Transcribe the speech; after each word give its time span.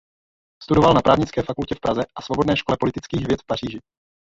Studoval 0.63 0.93
na 0.93 1.01
právnické 1.01 1.43
fakultě 1.43 1.75
v 1.75 1.79
Praze 1.79 2.01
a 2.15 2.21
Svobodné 2.21 2.57
škole 2.57 2.77
politických 2.79 3.27
věd 3.27 3.41
v 3.41 3.45
Paříži. 3.45 3.79